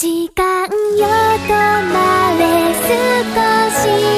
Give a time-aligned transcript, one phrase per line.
[0.00, 1.06] 時間よ
[1.46, 1.52] 止
[1.92, 2.88] まれ少
[3.82, 4.09] し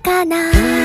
[0.00, 0.75] かな？